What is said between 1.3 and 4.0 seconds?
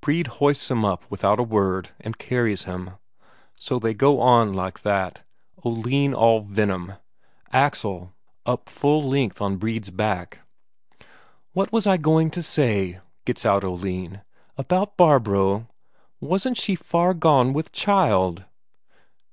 a word, and carries him. So they